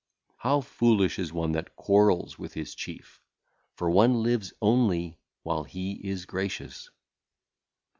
[0.37, 3.21] How foolish is one that quarrelleth with his chief,
[3.75, 6.89] for one liveth only while he is gracious....